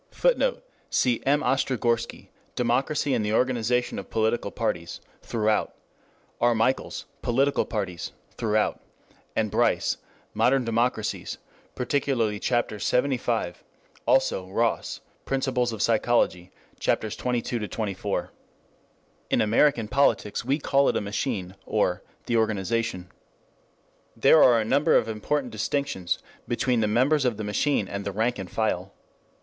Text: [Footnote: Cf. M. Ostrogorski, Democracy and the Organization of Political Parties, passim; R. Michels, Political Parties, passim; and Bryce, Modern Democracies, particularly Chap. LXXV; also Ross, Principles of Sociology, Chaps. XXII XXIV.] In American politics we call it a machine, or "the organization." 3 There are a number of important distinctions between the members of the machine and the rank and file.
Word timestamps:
[Footnote: 0.09 0.63
Cf. 0.89 1.21
M. 1.27 1.41
Ostrogorski, 1.43 2.29
Democracy 2.55 3.13
and 3.13 3.23
the 3.23 3.33
Organization 3.33 3.99
of 3.99 4.09
Political 4.09 4.49
Parties, 4.49 4.99
passim; 5.21 5.67
R. 6.41 6.55
Michels, 6.55 7.05
Political 7.21 7.65
Parties, 7.65 8.11
passim; 8.35 8.79
and 9.35 9.51
Bryce, 9.51 9.97
Modern 10.33 10.65
Democracies, 10.65 11.37
particularly 11.75 12.39
Chap. 12.39 12.69
LXXV; 12.69 13.57
also 14.07 14.47
Ross, 14.49 15.01
Principles 15.25 15.71
of 15.71 15.83
Sociology, 15.83 16.49
Chaps. 16.79 17.13
XXII 17.15 17.39
XXIV.] 17.43 18.29
In 19.29 19.39
American 19.39 19.87
politics 19.87 20.43
we 20.43 20.57
call 20.57 20.89
it 20.89 20.97
a 20.97 21.01
machine, 21.01 21.53
or 21.67 22.01
"the 22.25 22.37
organization." 22.37 23.11
3 24.15 24.21
There 24.21 24.41
are 24.43 24.59
a 24.59 24.65
number 24.65 24.95
of 24.95 25.07
important 25.07 25.51
distinctions 25.51 26.17
between 26.47 26.79
the 26.79 26.87
members 26.87 27.23
of 27.23 27.37
the 27.37 27.43
machine 27.43 27.87
and 27.87 28.03
the 28.03 28.11
rank 28.11 28.39
and 28.39 28.49
file. 28.49 28.95